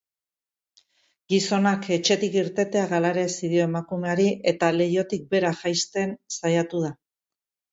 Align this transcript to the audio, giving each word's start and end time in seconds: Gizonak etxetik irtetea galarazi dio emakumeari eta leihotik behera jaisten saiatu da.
Gizonak 1.33 1.85
etxetik 1.97 2.37
irtetea 2.39 2.85
galarazi 2.93 3.51
dio 3.53 3.67
emakumeari 3.67 4.27
eta 4.53 4.71
leihotik 4.79 5.29
behera 5.35 5.55
jaisten 5.63 6.17
saiatu 6.39 6.83
da. 6.89 6.91